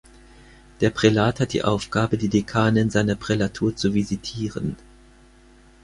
[0.79, 4.75] Der Prälat hat die Aufgabe die Dekane in seiner Prälatur zu visitieren.